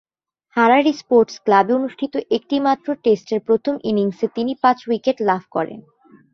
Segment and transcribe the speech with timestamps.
[0.55, 5.79] Harare sports ক্লাবে অনুষ্ঠিত একমাত্র টেস্টের প্রথম ইনিংসে তিনি পাঁচ উইকেট লাভ করেন।